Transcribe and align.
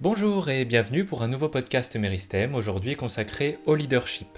Bonjour 0.00 0.48
et 0.48 0.64
bienvenue 0.64 1.04
pour 1.04 1.22
un 1.22 1.28
nouveau 1.28 1.48
podcast 1.48 1.96
Meristem, 1.96 2.54
aujourd'hui 2.54 2.94
consacré 2.94 3.58
au 3.66 3.74
leadership. 3.74 4.28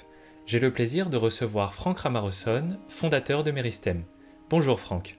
J'ai 0.46 0.58
le 0.58 0.72
plaisir 0.72 1.10
de 1.10 1.18
recevoir 1.18 1.74
Franck 1.74 1.98
Ramarosson, 1.98 2.78
fondateur 2.88 3.44
de 3.44 3.50
Meristem. 3.50 4.04
Bonjour 4.48 4.80
Franck. 4.80 5.18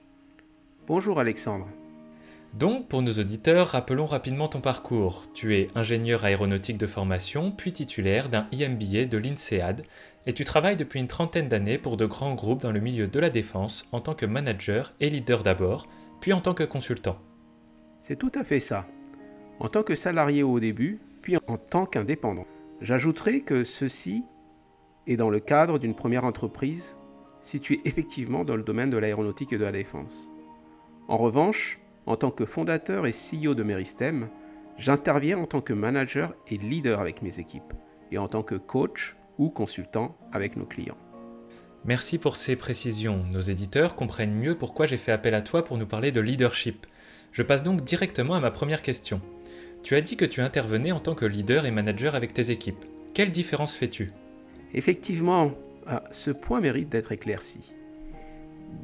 Bonjour 0.88 1.20
Alexandre. 1.20 1.68
Donc, 2.54 2.88
pour 2.88 3.02
nos 3.02 3.12
auditeurs, 3.12 3.68
rappelons 3.68 4.04
rapidement 4.04 4.48
ton 4.48 4.60
parcours. 4.60 5.26
Tu 5.32 5.54
es 5.54 5.68
ingénieur 5.76 6.24
aéronautique 6.24 6.76
de 6.76 6.88
formation, 6.88 7.52
puis 7.52 7.72
titulaire 7.72 8.28
d'un 8.28 8.48
IMBA 8.50 9.06
de 9.06 9.18
l'INSEAD, 9.18 9.84
et 10.26 10.32
tu 10.32 10.44
travailles 10.44 10.76
depuis 10.76 10.98
une 10.98 11.06
trentaine 11.06 11.48
d'années 11.48 11.78
pour 11.78 11.96
de 11.96 12.04
grands 12.04 12.34
groupes 12.34 12.62
dans 12.62 12.72
le 12.72 12.80
milieu 12.80 13.06
de 13.06 13.20
la 13.20 13.30
défense 13.30 13.86
en 13.92 14.00
tant 14.00 14.14
que 14.14 14.26
manager 14.26 14.92
et 14.98 15.08
leader 15.08 15.44
d'abord, 15.44 15.86
puis 16.20 16.32
en 16.32 16.40
tant 16.40 16.52
que 16.52 16.64
consultant. 16.64 17.20
C'est 18.00 18.18
tout 18.18 18.32
à 18.34 18.42
fait 18.42 18.58
ça 18.58 18.88
en 19.62 19.68
tant 19.68 19.84
que 19.84 19.94
salarié 19.94 20.42
au 20.42 20.58
début, 20.58 20.98
puis 21.22 21.36
en 21.36 21.56
tant 21.56 21.86
qu'indépendant. 21.86 22.46
J'ajouterai 22.80 23.42
que 23.42 23.62
ceci 23.62 24.24
est 25.06 25.16
dans 25.16 25.30
le 25.30 25.38
cadre 25.38 25.78
d'une 25.78 25.94
première 25.94 26.24
entreprise 26.24 26.96
située 27.40 27.80
effectivement 27.84 28.44
dans 28.44 28.56
le 28.56 28.64
domaine 28.64 28.90
de 28.90 28.96
l'aéronautique 28.98 29.52
et 29.52 29.58
de 29.58 29.64
la 29.64 29.70
défense. 29.70 30.32
En 31.06 31.16
revanche, 31.16 31.78
en 32.06 32.16
tant 32.16 32.32
que 32.32 32.44
fondateur 32.44 33.06
et 33.06 33.12
CEO 33.12 33.54
de 33.54 33.62
Meristem, 33.62 34.28
j'interviens 34.78 35.38
en 35.38 35.46
tant 35.46 35.60
que 35.60 35.72
manager 35.72 36.34
et 36.48 36.56
leader 36.56 37.00
avec 37.00 37.22
mes 37.22 37.38
équipes, 37.38 37.72
et 38.10 38.18
en 38.18 38.26
tant 38.26 38.42
que 38.42 38.56
coach 38.56 39.16
ou 39.38 39.48
consultant 39.48 40.16
avec 40.32 40.56
nos 40.56 40.66
clients. 40.66 40.98
Merci 41.84 42.18
pour 42.18 42.34
ces 42.34 42.56
précisions. 42.56 43.24
Nos 43.30 43.40
éditeurs 43.40 43.94
comprennent 43.94 44.34
mieux 44.34 44.58
pourquoi 44.58 44.86
j'ai 44.86 44.98
fait 44.98 45.12
appel 45.12 45.34
à 45.34 45.42
toi 45.42 45.62
pour 45.62 45.78
nous 45.78 45.86
parler 45.86 46.10
de 46.10 46.20
leadership. 46.20 46.84
Je 47.30 47.44
passe 47.44 47.62
donc 47.62 47.82
directement 47.84 48.34
à 48.34 48.40
ma 48.40 48.50
première 48.50 48.82
question. 48.82 49.20
Tu 49.82 49.96
as 49.96 50.00
dit 50.00 50.16
que 50.16 50.24
tu 50.24 50.40
intervenais 50.40 50.92
en 50.92 51.00
tant 51.00 51.14
que 51.14 51.24
leader 51.24 51.66
et 51.66 51.72
manager 51.72 52.14
avec 52.14 52.32
tes 52.32 52.50
équipes. 52.50 52.84
Quelle 53.14 53.32
différence 53.32 53.74
fais-tu? 53.74 54.10
Effectivement, 54.74 55.50
ah, 55.88 56.04
ce 56.12 56.30
point 56.30 56.60
mérite 56.60 56.88
d'être 56.88 57.10
éclairci. 57.10 57.74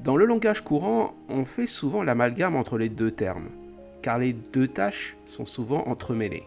Dans 0.02 0.16
le 0.16 0.24
langage 0.24 0.62
courant, 0.62 1.14
on 1.28 1.44
fait 1.44 1.66
souvent 1.66 2.02
l'amalgame 2.02 2.56
entre 2.56 2.78
les 2.78 2.88
deux 2.88 3.12
termes, 3.12 3.48
car 4.02 4.18
les 4.18 4.32
deux 4.32 4.66
tâches 4.66 5.16
sont 5.24 5.46
souvent 5.46 5.86
entremêlées. 5.86 6.42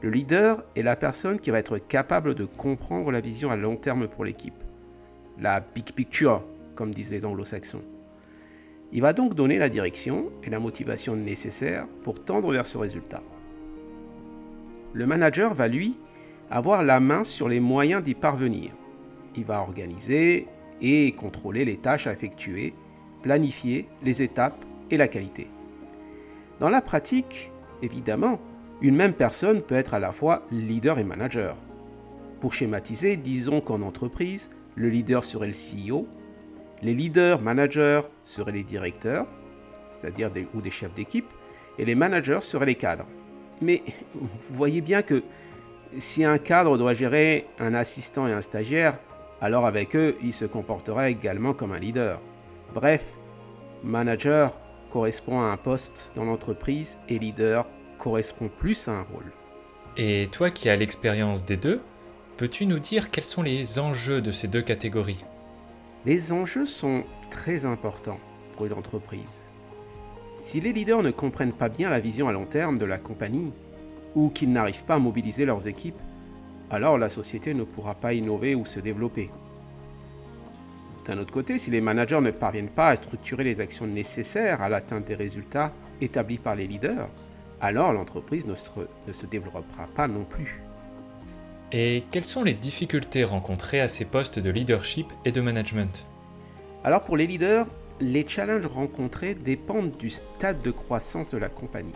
Le 0.00 0.10
leader 0.10 0.62
est 0.76 0.82
la 0.82 0.96
personne 0.96 1.40
qui 1.40 1.50
va 1.50 1.58
être 1.58 1.78
capable 1.78 2.34
de 2.36 2.44
comprendre 2.44 3.10
la 3.10 3.20
vision 3.20 3.50
à 3.50 3.56
long 3.56 3.76
terme 3.76 4.06
pour 4.06 4.24
l'équipe. 4.24 4.54
La 5.40 5.60
big 5.60 5.92
picture, 5.92 6.42
comme 6.76 6.94
disent 6.94 7.10
les 7.10 7.24
anglo-saxons. 7.24 7.82
Il 8.92 9.02
va 9.02 9.12
donc 9.12 9.34
donner 9.34 9.58
la 9.58 9.68
direction 9.68 10.30
et 10.44 10.50
la 10.50 10.60
motivation 10.60 11.16
nécessaires 11.16 11.86
pour 12.04 12.24
tendre 12.24 12.52
vers 12.52 12.66
ce 12.66 12.78
résultat. 12.78 13.22
Le 14.92 15.06
manager 15.06 15.54
va, 15.54 15.68
lui, 15.68 15.98
avoir 16.50 16.82
la 16.82 16.98
main 16.98 17.22
sur 17.22 17.48
les 17.48 17.60
moyens 17.60 18.02
d'y 18.02 18.14
parvenir. 18.14 18.72
Il 19.36 19.44
va 19.44 19.60
organiser 19.60 20.48
et 20.80 21.12
contrôler 21.12 21.64
les 21.64 21.76
tâches 21.76 22.06
à 22.06 22.12
effectuer, 22.12 22.74
planifier 23.22 23.86
les 24.02 24.22
étapes 24.22 24.64
et 24.90 24.96
la 24.96 25.06
qualité. 25.06 25.48
Dans 26.58 26.68
la 26.68 26.82
pratique, 26.82 27.52
évidemment, 27.82 28.40
une 28.82 28.96
même 28.96 29.12
personne 29.12 29.62
peut 29.62 29.76
être 29.76 29.94
à 29.94 30.00
la 30.00 30.10
fois 30.10 30.42
leader 30.50 30.98
et 30.98 31.04
manager. 31.04 31.56
Pour 32.40 32.54
schématiser, 32.54 33.16
disons 33.16 33.60
qu'en 33.60 33.82
entreprise, 33.82 34.50
le 34.74 34.88
leader 34.88 35.22
serait 35.22 35.48
le 35.48 35.52
CEO, 35.52 36.06
les 36.82 36.94
leaders 36.94 37.42
managers 37.42 38.00
seraient 38.24 38.52
les 38.52 38.64
directeurs, 38.64 39.26
c'est-à-dire 39.92 40.30
ou 40.54 40.60
des 40.62 40.70
chefs 40.70 40.94
d'équipe, 40.94 41.28
et 41.78 41.84
les 41.84 41.94
managers 41.94 42.40
seraient 42.40 42.66
les 42.66 42.74
cadres. 42.74 43.06
Mais 43.60 43.82
vous 44.14 44.28
voyez 44.54 44.80
bien 44.80 45.02
que 45.02 45.22
si 45.98 46.24
un 46.24 46.38
cadre 46.38 46.78
doit 46.78 46.94
gérer 46.94 47.46
un 47.58 47.74
assistant 47.74 48.26
et 48.26 48.32
un 48.32 48.40
stagiaire, 48.40 48.98
alors 49.40 49.66
avec 49.66 49.96
eux, 49.96 50.16
il 50.22 50.32
se 50.32 50.44
comportera 50.44 51.10
également 51.10 51.52
comme 51.52 51.72
un 51.72 51.78
leader. 51.78 52.20
Bref, 52.74 53.04
manager 53.82 54.56
correspond 54.90 55.40
à 55.40 55.44
un 55.44 55.56
poste 55.56 56.12
dans 56.16 56.24
l'entreprise 56.24 56.98
et 57.08 57.18
leader 57.18 57.66
correspond 57.98 58.48
plus 58.48 58.88
à 58.88 58.92
un 58.92 59.02
rôle. 59.02 59.32
Et 59.96 60.28
toi 60.32 60.50
qui 60.50 60.68
as 60.68 60.76
l'expérience 60.76 61.44
des 61.44 61.56
deux, 61.56 61.80
peux-tu 62.36 62.66
nous 62.66 62.78
dire 62.78 63.10
quels 63.10 63.24
sont 63.24 63.42
les 63.42 63.78
enjeux 63.78 64.20
de 64.20 64.30
ces 64.30 64.48
deux 64.48 64.62
catégories? 64.62 65.24
Les 66.06 66.32
enjeux 66.32 66.66
sont 66.66 67.04
très 67.30 67.66
importants 67.66 68.20
pour 68.56 68.66
une 68.66 68.72
entreprise. 68.72 69.44
Si 70.42 70.60
les 70.60 70.72
leaders 70.72 71.02
ne 71.02 71.10
comprennent 71.10 71.52
pas 71.52 71.68
bien 71.68 71.90
la 71.90 72.00
vision 72.00 72.28
à 72.28 72.32
long 72.32 72.46
terme 72.46 72.78
de 72.78 72.84
la 72.84 72.98
compagnie, 72.98 73.52
ou 74.14 74.30
qu'ils 74.30 74.50
n'arrivent 74.50 74.84
pas 74.84 74.94
à 74.94 74.98
mobiliser 74.98 75.44
leurs 75.44 75.68
équipes, 75.68 76.00
alors 76.70 76.98
la 76.98 77.08
société 77.08 77.54
ne 77.54 77.62
pourra 77.62 77.94
pas 77.94 78.14
innover 78.14 78.54
ou 78.54 78.66
se 78.66 78.80
développer. 78.80 79.30
D'un 81.04 81.18
autre 81.18 81.32
côté, 81.32 81.58
si 81.58 81.70
les 81.70 81.80
managers 81.80 82.20
ne 82.20 82.30
parviennent 82.30 82.68
pas 82.68 82.88
à 82.88 82.96
structurer 82.96 83.44
les 83.44 83.60
actions 83.60 83.86
nécessaires 83.86 84.62
à 84.62 84.68
l'atteinte 84.68 85.06
des 85.06 85.14
résultats 85.14 85.72
établis 86.00 86.38
par 86.38 86.56
les 86.56 86.66
leaders, 86.66 87.08
alors 87.60 87.92
l'entreprise 87.92 88.46
ne 88.46 88.54
se, 88.54 88.70
ne 89.06 89.12
se 89.12 89.26
développera 89.26 89.86
pas 89.94 90.08
non 90.08 90.24
plus. 90.24 90.62
Et 91.72 92.04
quelles 92.10 92.24
sont 92.24 92.42
les 92.42 92.54
difficultés 92.54 93.24
rencontrées 93.24 93.80
à 93.80 93.88
ces 93.88 94.04
postes 94.04 94.38
de 94.38 94.50
leadership 94.50 95.06
et 95.24 95.32
de 95.32 95.40
management? 95.40 96.06
Alors 96.82 97.02
pour 97.02 97.16
les 97.16 97.26
leaders, 97.26 97.66
les 98.00 98.26
challenges 98.26 98.66
rencontrés 98.66 99.34
dépendent 99.34 99.96
du 99.98 100.10
stade 100.10 100.62
de 100.62 100.70
croissance 100.70 101.28
de 101.28 101.38
la 101.38 101.48
compagnie. 101.48 101.94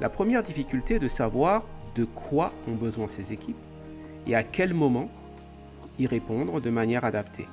La 0.00 0.08
première 0.08 0.42
difficulté 0.42 0.94
est 0.94 1.00
de 1.00 1.08
savoir 1.08 1.64
de 1.94 2.04
quoi 2.04 2.52
ont 2.68 2.74
besoin 2.74 3.08
ces 3.08 3.32
équipes 3.32 3.56
et 4.26 4.34
à 4.34 4.42
quel 4.42 4.74
moment 4.74 5.08
y 5.98 6.06
répondre 6.06 6.60
de 6.60 6.70
manière 6.70 7.04
adaptée. 7.04 7.46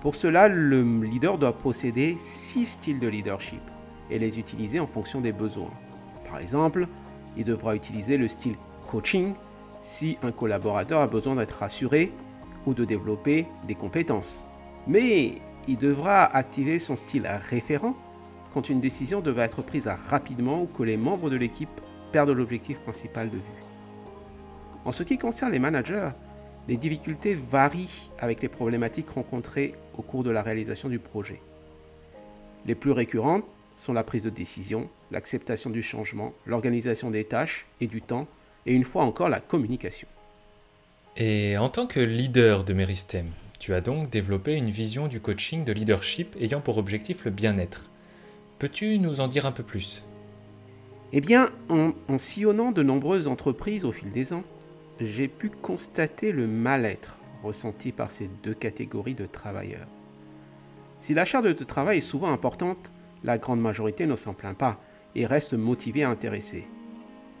Pour 0.00 0.14
cela, 0.14 0.48
le 0.48 0.82
leader 1.02 1.38
doit 1.38 1.56
posséder 1.56 2.16
six 2.22 2.66
styles 2.66 3.00
de 3.00 3.08
leadership 3.08 3.62
et 4.10 4.18
les 4.18 4.38
utiliser 4.38 4.80
en 4.80 4.86
fonction 4.86 5.20
des 5.20 5.32
besoins. 5.32 5.72
Par 6.28 6.38
exemple, 6.40 6.86
il 7.36 7.44
devra 7.44 7.74
utiliser 7.74 8.16
le 8.16 8.28
style 8.28 8.56
coaching 8.86 9.34
si 9.80 10.18
un 10.22 10.32
collaborateur 10.32 11.00
a 11.00 11.06
besoin 11.06 11.36
d'être 11.36 11.58
rassuré 11.58 12.12
ou 12.66 12.74
de 12.74 12.84
développer 12.84 13.46
des 13.66 13.74
compétences. 13.74 14.48
Mais 14.86 15.40
il 15.68 15.76
devra 15.76 16.24
activer 16.24 16.78
son 16.78 16.96
style 16.96 17.28
référent 17.50 17.94
quand 18.52 18.70
une 18.70 18.80
décision 18.80 19.20
devait 19.20 19.42
être 19.42 19.62
prise 19.62 19.88
rapidement 20.08 20.62
ou 20.62 20.66
que 20.66 20.82
les 20.82 20.96
membres 20.96 21.28
de 21.28 21.36
l'équipe 21.36 21.80
perdent 22.10 22.30
l'objectif 22.30 22.78
principal 22.78 23.28
de 23.28 23.36
vue. 23.36 23.42
En 24.86 24.92
ce 24.92 25.02
qui 25.02 25.18
concerne 25.18 25.52
les 25.52 25.58
managers, 25.58 26.08
les 26.66 26.78
difficultés 26.78 27.34
varient 27.34 28.10
avec 28.18 28.42
les 28.42 28.48
problématiques 28.48 29.10
rencontrées 29.10 29.74
au 29.96 30.02
cours 30.02 30.24
de 30.24 30.30
la 30.30 30.42
réalisation 30.42 30.88
du 30.88 30.98
projet. 30.98 31.40
Les 32.64 32.74
plus 32.74 32.92
récurrentes 32.92 33.44
sont 33.78 33.92
la 33.92 34.02
prise 34.02 34.22
de 34.22 34.30
décision, 34.30 34.88
l'acceptation 35.10 35.68
du 35.68 35.82
changement, 35.82 36.32
l'organisation 36.46 37.10
des 37.10 37.24
tâches 37.24 37.66
et 37.80 37.86
du 37.86 38.00
temps, 38.00 38.26
et 38.64 38.74
une 38.74 38.84
fois 38.84 39.04
encore 39.04 39.28
la 39.28 39.40
communication. 39.40 40.08
Et 41.16 41.58
en 41.58 41.68
tant 41.68 41.86
que 41.86 42.00
leader 42.00 42.64
de 42.64 42.72
Meristem, 42.72 43.26
tu 43.58 43.74
as 43.74 43.80
donc 43.80 44.08
développé 44.08 44.54
une 44.54 44.70
vision 44.70 45.08
du 45.08 45.20
coaching 45.20 45.64
de 45.64 45.72
leadership 45.72 46.36
ayant 46.40 46.60
pour 46.60 46.78
objectif 46.78 47.24
le 47.24 47.30
bien-être. 47.30 47.90
Peux-tu 48.58 48.98
nous 48.98 49.20
en 49.20 49.28
dire 49.28 49.46
un 49.46 49.52
peu 49.52 49.62
plus? 49.62 50.04
Eh 51.12 51.20
bien, 51.20 51.50
en, 51.68 51.92
sillonnant 52.18 52.70
de 52.70 52.82
nombreuses 52.82 53.26
entreprises 53.26 53.84
au 53.84 53.92
fil 53.92 54.12
des 54.12 54.32
ans, 54.32 54.44
j'ai 55.00 55.28
pu 55.28 55.48
constater 55.50 56.32
le 56.32 56.46
mal-être 56.46 57.18
ressenti 57.42 57.92
par 57.92 58.10
ces 58.10 58.28
deux 58.42 58.54
catégories 58.54 59.14
de 59.14 59.26
travailleurs. 59.26 59.86
Si 60.98 61.14
la 61.14 61.24
charge 61.24 61.54
de 61.54 61.64
travail 61.64 61.98
est 61.98 62.02
souvent 62.02 62.32
importante, 62.32 62.92
la 63.24 63.38
grande 63.38 63.60
majorité 63.60 64.06
ne 64.06 64.16
s'en 64.16 64.34
plaint 64.34 64.56
pas 64.56 64.80
et 65.14 65.24
reste 65.24 65.54
motivée 65.54 66.00
et 66.00 66.04
intéressée. 66.04 66.66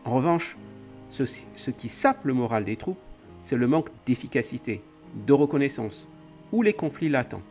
En 0.04 0.14
revanche, 0.14 0.56
ce 1.10 1.70
qui 1.70 1.88
sape 1.88 2.24
le 2.24 2.34
moral 2.34 2.64
des 2.64 2.76
troupes, 2.76 2.98
c'est 3.40 3.56
le 3.56 3.66
manque 3.66 3.88
d'efficacité, 4.06 4.82
de 5.26 5.32
reconnaissance 5.32 6.08
ou 6.52 6.62
les 6.62 6.72
conflits 6.72 7.08
latents. 7.08 7.42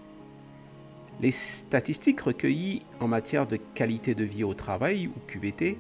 Les 1.22 1.32
statistiques 1.32 2.22
recueillies 2.22 2.84
en 3.00 3.08
matière 3.08 3.48
de 3.48 3.58
qualité 3.58 4.16
de 4.16 4.24
vie 4.24 4.44
au 4.44 4.54
travail 4.54 5.08
ou 5.08 5.14
QVT 5.28 5.78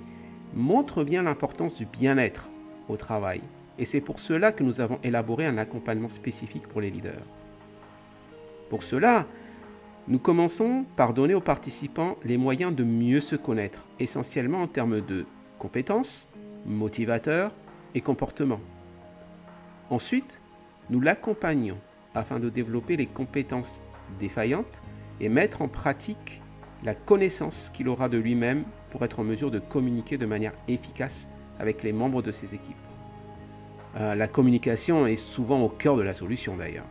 montrent 0.53 1.03
bien 1.03 1.23
l'importance 1.23 1.75
du 1.75 1.85
bien-être 1.85 2.49
au 2.89 2.97
travail 2.97 3.41
et 3.77 3.85
c'est 3.85 4.01
pour 4.01 4.19
cela 4.19 4.51
que 4.51 4.63
nous 4.63 4.81
avons 4.81 4.99
élaboré 5.03 5.45
un 5.45 5.57
accompagnement 5.57 6.09
spécifique 6.09 6.67
pour 6.67 6.81
les 6.81 6.89
leaders. 6.89 7.25
Pour 8.69 8.83
cela, 8.83 9.25
nous 10.07 10.19
commençons 10.19 10.85
par 10.95 11.13
donner 11.13 11.33
aux 11.33 11.41
participants 11.41 12.17
les 12.23 12.37
moyens 12.37 12.73
de 12.73 12.83
mieux 12.83 13.21
se 13.21 13.35
connaître, 13.35 13.85
essentiellement 13.99 14.61
en 14.61 14.67
termes 14.67 15.01
de 15.01 15.25
compétences, 15.59 16.29
motivateurs 16.65 17.53
et 17.93 18.01
comportements. 18.01 18.61
Ensuite, 19.89 20.41
nous 20.89 21.01
l'accompagnons 21.01 21.77
afin 22.17 22.39
de 22.39 22.49
développer 22.49 22.97
les 22.97 23.05
compétences 23.05 23.83
défaillantes 24.19 24.81
et 25.19 25.29
mettre 25.29 25.61
en 25.61 25.67
pratique 25.67 26.41
la 26.83 26.95
connaissance 26.95 27.71
qu'il 27.73 27.89
aura 27.89 28.09
de 28.09 28.17
lui-même 28.17 28.63
pour 28.91 29.03
être 29.03 29.19
en 29.19 29.23
mesure 29.23 29.51
de 29.51 29.59
communiquer 29.59 30.17
de 30.17 30.25
manière 30.25 30.53
efficace 30.67 31.29
avec 31.59 31.83
les 31.83 31.93
membres 31.93 32.21
de 32.21 32.31
ses 32.31 32.53
équipes. 32.53 32.75
Euh, 33.97 34.15
la 34.15 34.27
communication 34.27 35.07
est 35.07 35.15
souvent 35.15 35.61
au 35.61 35.69
cœur 35.69 35.97
de 35.97 36.03
la 36.03 36.13
solution 36.13 36.55
d'ailleurs. 36.55 36.85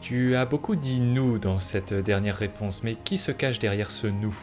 Tu 0.00 0.36
as 0.36 0.44
beaucoup 0.44 0.76
dit 0.76 1.00
nous 1.00 1.38
dans 1.38 1.58
cette 1.58 1.94
dernière 1.94 2.36
réponse, 2.36 2.82
mais 2.82 2.96
qui 2.96 3.16
se 3.16 3.32
cache 3.32 3.58
derrière 3.58 3.90
ce 3.90 4.06
nous? 4.06 4.36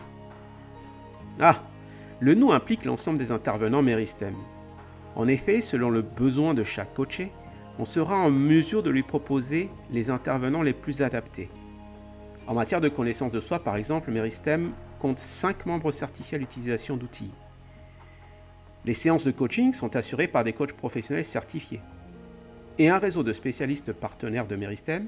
Ah, 1.39 1.61
le 2.19 2.33
nous 2.33 2.51
implique 2.51 2.85
l'ensemble 2.85 3.19
des 3.19 3.31
intervenants 3.31 3.81
Meristem. 3.81 4.33
En 5.15 5.27
effet, 5.27 5.61
selon 5.61 5.89
le 5.89 6.01
besoin 6.01 6.53
de 6.53 6.63
chaque 6.63 6.93
coaché, 6.95 7.31
on 7.79 7.85
sera 7.85 8.17
en 8.17 8.29
mesure 8.29 8.83
de 8.83 8.89
lui 8.89 9.03
proposer 9.03 9.69
les 9.89 10.09
intervenants 10.09 10.61
les 10.61 10.73
plus 10.73 11.01
adaptés. 11.01 11.49
En 12.45 12.53
matière 12.53 12.81
de 12.81 12.89
connaissance 12.89 13.31
de 13.31 13.39
soi, 13.39 13.63
par 13.63 13.75
exemple, 13.77 14.11
Meristem 14.11 14.73
compte 14.99 15.19
5 15.19 15.65
membres 15.65 15.91
certifiés 15.91 16.35
à 16.35 16.39
l'utilisation 16.39 16.97
d'outils. 16.97 17.31
Les 18.85 18.93
séances 18.93 19.23
de 19.23 19.31
coaching 19.31 19.73
sont 19.73 19.95
assurées 19.95 20.27
par 20.27 20.43
des 20.43 20.53
coachs 20.53 20.73
professionnels 20.73 21.25
certifiés. 21.25 21.81
Et 22.77 22.89
un 22.89 22.97
réseau 22.97 23.23
de 23.23 23.31
spécialistes 23.31 23.93
partenaires 23.93 24.47
de 24.47 24.55
Meristem 24.55 25.07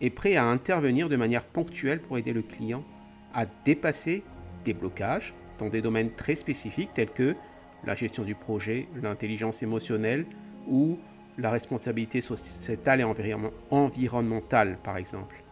est 0.00 0.10
prêt 0.10 0.36
à 0.36 0.44
intervenir 0.44 1.08
de 1.08 1.16
manière 1.16 1.44
ponctuelle 1.44 2.00
pour 2.00 2.18
aider 2.18 2.32
le 2.32 2.42
client 2.42 2.84
à 3.32 3.46
dépasser 3.64 4.24
des 4.64 4.74
blocages 4.74 5.34
dans 5.58 5.68
des 5.68 5.82
domaines 5.82 6.12
très 6.12 6.34
spécifiques 6.34 6.90
tels 6.94 7.10
que 7.10 7.36
la 7.84 7.94
gestion 7.94 8.24
du 8.24 8.34
projet, 8.34 8.88
l'intelligence 9.00 9.62
émotionnelle 9.62 10.26
ou 10.68 10.98
la 11.38 11.50
responsabilité 11.50 12.20
sociétale 12.20 13.00
et 13.00 13.06
environnementale 13.70 14.78
par 14.82 14.96
exemple. 14.96 15.42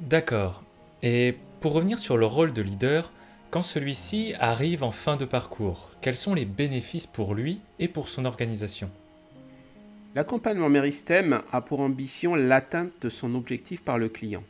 D'accord. 0.00 0.62
Et 1.02 1.36
pour 1.60 1.72
revenir 1.72 1.98
sur 1.98 2.16
le 2.16 2.26
rôle 2.26 2.52
de 2.52 2.62
leader, 2.62 3.12
quand 3.50 3.62
celui-ci 3.62 4.34
arrive 4.38 4.82
en 4.82 4.90
fin 4.90 5.16
de 5.16 5.24
parcours, 5.24 5.90
quels 6.00 6.16
sont 6.16 6.34
les 6.34 6.44
bénéfices 6.44 7.06
pour 7.06 7.34
lui 7.34 7.60
et 7.78 7.88
pour 7.88 8.08
son 8.08 8.24
organisation? 8.24 8.90
L'accompagnement 10.14 10.68
Meristem 10.68 11.42
a 11.52 11.60
pour 11.60 11.80
ambition 11.80 12.34
l'atteinte 12.34 12.92
de 13.00 13.08
son 13.08 13.34
objectif 13.34 13.82
par 13.82 13.98
le 13.98 14.08
client, 14.08 14.42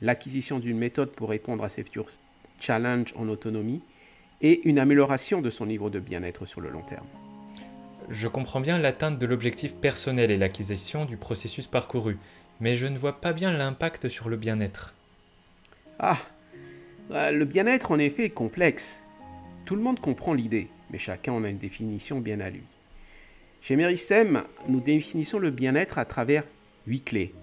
l'acquisition 0.00 0.58
d'une 0.58 0.78
méthode 0.78 1.10
pour 1.10 1.30
répondre 1.30 1.64
à 1.64 1.68
ses 1.68 1.82
futurs 1.82 2.10
challenges 2.60 3.14
en 3.16 3.28
autonomie 3.28 3.82
et 4.42 4.66
une 4.68 4.78
amélioration 4.78 5.40
de 5.40 5.50
son 5.50 5.66
niveau 5.66 5.90
de 5.90 6.00
bien-être 6.00 6.46
sur 6.46 6.60
le 6.60 6.70
long 6.70 6.82
terme. 6.82 7.06
Je 8.08 8.28
comprends 8.28 8.60
bien 8.60 8.78
l'atteinte 8.78 9.18
de 9.18 9.26
l'objectif 9.26 9.74
personnel 9.74 10.30
et 10.30 10.36
l'acquisition 10.36 11.04
du 11.04 11.16
processus 11.16 11.66
parcouru, 11.66 12.18
mais 12.60 12.74
je 12.74 12.86
ne 12.86 12.98
vois 12.98 13.20
pas 13.20 13.32
bien 13.32 13.52
l'impact 13.52 14.08
sur 14.08 14.28
le 14.28 14.36
bien-être. 14.36 14.94
Ah, 15.98 16.18
euh, 17.10 17.30
le 17.30 17.44
bien-être 17.44 17.92
en 17.92 17.98
effet 17.98 18.24
est 18.24 18.30
complexe. 18.30 19.04
Tout 19.64 19.76
le 19.76 19.82
monde 19.82 20.00
comprend 20.00 20.32
l'idée, 20.32 20.68
mais 20.90 20.98
chacun 20.98 21.32
en 21.32 21.44
a 21.44 21.48
une 21.48 21.58
définition 21.58 22.20
bien 22.20 22.40
à 22.40 22.50
lui. 22.50 22.62
Chez 23.60 23.76
Meristem, 23.76 24.44
nous 24.68 24.80
définissons 24.80 25.38
le 25.38 25.50
bien-être 25.50 25.98
à 25.98 26.04
travers 26.04 26.44
huit 26.86 27.04
clés. 27.04 27.34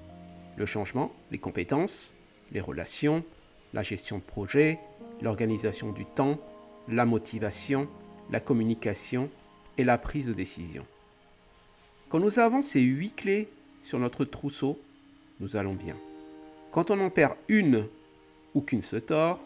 Le 0.57 0.65
changement, 0.65 1.11
les 1.31 1.37
compétences, 1.37 2.15
les 2.51 2.61
relations, 2.61 3.23
la 3.73 3.83
gestion 3.83 4.17
de 4.17 4.23
projet, 4.23 4.79
l'organisation 5.21 5.91
du 5.91 6.05
temps, 6.05 6.39
la 6.87 7.05
motivation, 7.05 7.87
la 8.31 8.39
communication 8.39 9.29
et 9.77 9.83
la 9.83 9.97
prise 9.97 10.27
de 10.27 10.33
décision. 10.33 10.85
Quand 12.09 12.19
nous 12.19 12.39
avons 12.39 12.61
ces 12.61 12.81
huit 12.81 13.15
clés 13.15 13.49
sur 13.83 13.99
notre 13.99 14.25
trousseau, 14.25 14.79
nous 15.39 15.55
allons 15.55 15.73
bien. 15.73 15.95
Quand 16.71 16.91
on 16.91 16.99
en 16.99 17.09
perd 17.09 17.35
une 17.47 17.87
ou 18.53 18.61
qu'une 18.61 18.81
se 18.81 18.95
tord, 18.95 19.39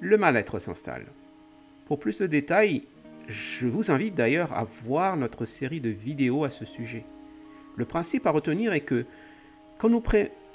le 0.00 0.18
mal-être 0.18 0.58
s'installe. 0.58 1.06
Pour 1.86 1.98
plus 1.98 2.18
de 2.18 2.26
détails, 2.26 2.84
je 3.28 3.66
vous 3.66 3.90
invite 3.90 4.14
d'ailleurs 4.14 4.52
à 4.52 4.64
voir 4.64 5.16
notre 5.16 5.44
série 5.44 5.80
de 5.80 5.90
vidéos 5.90 6.44
à 6.44 6.50
ce 6.50 6.64
sujet. 6.64 7.04
Le 7.76 7.84
principe 7.84 8.26
à 8.26 8.30
retenir 8.30 8.72
est 8.72 8.80
que 8.80 9.04
quand 9.78 9.88
nous, 9.88 10.02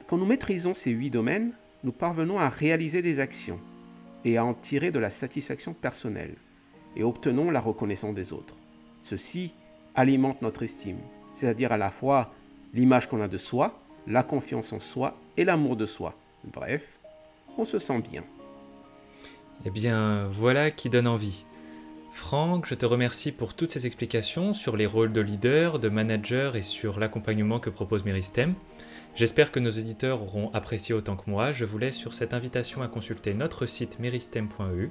quand 0.07 0.17
nous 0.17 0.25
maîtrisons 0.25 0.73
ces 0.73 0.91
huit 0.91 1.09
domaines, 1.09 1.53
nous 1.83 1.91
parvenons 1.91 2.39
à 2.39 2.49
réaliser 2.49 3.01
des 3.01 3.19
actions 3.19 3.59
et 4.25 4.37
à 4.37 4.45
en 4.45 4.53
tirer 4.53 4.91
de 4.91 4.99
la 4.99 5.09
satisfaction 5.09 5.73
personnelle 5.73 6.35
et 6.95 7.03
obtenons 7.03 7.51
la 7.51 7.59
reconnaissance 7.59 8.15
des 8.15 8.33
autres. 8.33 8.55
Ceci 9.03 9.53
alimente 9.95 10.41
notre 10.41 10.63
estime, 10.63 10.99
c'est-à-dire 11.33 11.71
à 11.71 11.77
la 11.77 11.91
fois 11.91 12.31
l'image 12.73 13.07
qu'on 13.07 13.21
a 13.21 13.27
de 13.27 13.37
soi, 13.37 13.79
la 14.07 14.23
confiance 14.23 14.73
en 14.73 14.79
soi 14.79 15.17
et 15.37 15.43
l'amour 15.43 15.75
de 15.75 15.85
soi. 15.85 16.15
Bref, 16.43 16.99
on 17.57 17.65
se 17.65 17.79
sent 17.79 18.01
bien. 18.01 18.23
Eh 19.65 19.69
bien, 19.69 20.27
voilà 20.27 20.71
qui 20.71 20.89
donne 20.89 21.07
envie. 21.07 21.45
Franck, 22.11 22.65
je 22.67 22.75
te 22.75 22.85
remercie 22.85 23.31
pour 23.31 23.53
toutes 23.53 23.71
ces 23.71 23.85
explications 23.85 24.53
sur 24.53 24.75
les 24.75 24.85
rôles 24.85 25.13
de 25.13 25.21
leader, 25.21 25.79
de 25.79 25.87
manager 25.87 26.55
et 26.55 26.61
sur 26.61 26.99
l'accompagnement 26.99 27.59
que 27.59 27.69
propose 27.69 28.03
Meristem. 28.03 28.55
J'espère 29.15 29.51
que 29.51 29.59
nos 29.59 29.69
éditeurs 29.69 30.21
auront 30.21 30.51
apprécié 30.53 30.93
autant 30.93 31.15
que 31.15 31.29
moi. 31.29 31.51
Je 31.51 31.65
vous 31.65 31.77
laisse 31.77 31.95
sur 31.95 32.13
cette 32.13 32.33
invitation 32.33 32.81
à 32.81 32.87
consulter 32.87 33.33
notre 33.33 33.65
site 33.65 33.99
meristem.eu 33.99 34.89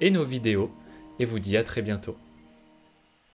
et 0.00 0.10
nos 0.10 0.24
vidéos 0.24 0.70
et 1.18 1.24
vous 1.24 1.38
dis 1.38 1.56
à 1.56 1.64
très 1.64 1.82
bientôt. 1.82 2.16